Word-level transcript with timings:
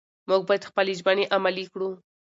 موږ 0.29 0.41
باید 0.47 0.67
خپلې 0.69 0.91
ژمنې 0.99 1.25
عملي 1.35 1.65
کړو 1.73 1.89